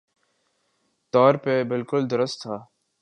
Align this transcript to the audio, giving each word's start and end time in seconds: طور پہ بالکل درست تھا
طور 1.13 1.33
پہ 1.43 1.63
بالکل 1.63 2.09
درست 2.11 2.41
تھا 2.41 2.55